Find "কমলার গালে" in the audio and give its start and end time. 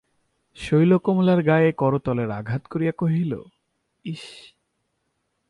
0.97-1.71